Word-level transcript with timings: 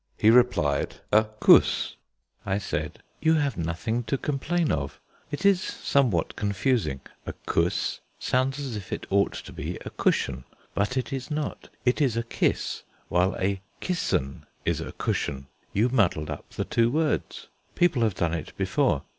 He 0.17 0.31
replied: 0.31 0.95
"A 1.11 1.25
kuss." 1.39 1.95
I 2.43 2.57
said: 2.57 3.03
"You 3.21 3.35
have 3.35 3.55
nothing 3.55 4.01
to 4.05 4.17
complain 4.17 4.71
of. 4.71 4.99
It 5.29 5.45
is 5.45 5.61
somewhat 5.61 6.35
confusing. 6.35 7.01
A 7.27 7.33
'kuss' 7.45 7.99
sounds 8.17 8.57
as 8.57 8.75
if 8.75 8.91
it 8.91 9.05
ought 9.11 9.33
to 9.33 9.53
be 9.53 9.77
a 9.85 9.91
cushion, 9.91 10.43
but 10.73 10.97
it 10.97 11.13
is 11.13 11.29
not; 11.29 11.69
it 11.85 12.01
is 12.01 12.17
a 12.17 12.23
kiss, 12.23 12.81
while 13.09 13.35
a 13.35 13.61
'kissen' 13.79 14.47
is 14.65 14.81
a 14.81 14.93
cushion. 14.93 15.45
You 15.71 15.87
muddled 15.89 16.31
up 16.31 16.49
the 16.49 16.65
two 16.65 16.89
words 16.89 17.45
people 17.75 18.01
have 18.01 18.15
done 18.15 18.33
it 18.33 18.57
before. 18.57 19.03